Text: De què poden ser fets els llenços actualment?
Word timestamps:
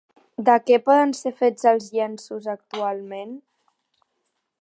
De 0.45 0.53
què 0.69 0.77
poden 0.85 1.11
ser 1.17 1.33
fets 1.41 1.67
els 1.73 1.91
llenços 1.97 2.47
actualment? 2.57 3.37